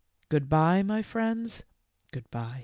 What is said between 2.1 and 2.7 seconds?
good by."